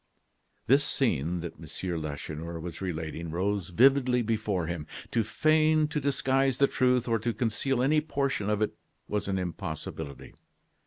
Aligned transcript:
This 0.65 0.83
scene 0.83 1.41
that 1.41 1.59
M. 1.59 2.01
Lacheneur 2.01 2.59
was 2.59 2.81
relating 2.81 3.29
rose 3.29 3.69
vividly 3.69 4.23
before 4.23 4.65
him. 4.65 4.87
To 5.11 5.23
feign, 5.23 5.87
to 5.89 6.01
disguise 6.01 6.57
the 6.57 6.65
truth, 6.65 7.07
or 7.07 7.19
to 7.19 7.35
conceal 7.35 7.83
any 7.83 8.01
portion 8.01 8.49
of 8.49 8.63
it 8.63 8.73
was 9.07 9.27
an 9.27 9.37
impossibility. 9.37 10.33